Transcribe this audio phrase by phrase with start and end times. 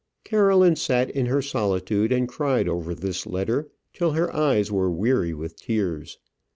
[0.23, 5.31] Caroline sat in her solitude and cried over this letter till her eyes were weary
[5.35, 6.17] with tears.